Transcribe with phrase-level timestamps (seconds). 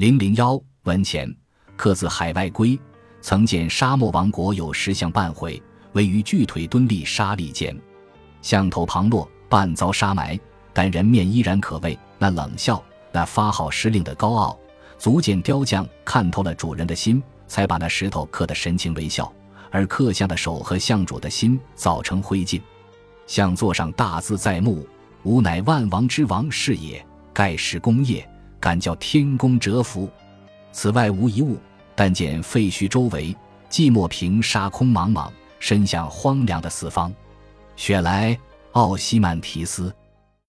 [0.00, 1.30] 零零幺文前，
[1.76, 2.80] 刻自海外归，
[3.20, 7.78] 曾见沙漠王国有石像半毁，位于巨腿墩立沙砾间，
[8.40, 10.40] 像头旁落，半遭沙埋，
[10.72, 11.98] 但人面依然可畏。
[12.18, 12.82] 那冷笑，
[13.12, 14.58] 那发号施令的高傲，
[14.96, 19.30] 足见雕匠看透了主人的心，才把那石头刻得神情微笑。
[19.70, 22.58] 而刻像的手和像主的心造成灰烬，
[23.26, 24.88] 像座上大字在目
[25.24, 27.04] ：“吾乃万王之王是也。”
[27.34, 28.26] 盖世功业，
[28.60, 30.08] 敢叫天公折服。
[30.70, 31.58] 此外无一物，
[31.96, 33.34] 但见废墟周围，
[33.68, 37.12] 寂寞平沙空茫茫，伸向荒凉的四方。
[37.74, 38.38] 雪莱
[38.72, 39.92] 奥西曼提斯。